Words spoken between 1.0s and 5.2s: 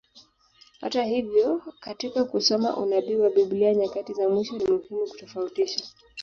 hivyo, katika kusoma unabii wa Biblia nyakati za mwisho, ni muhimu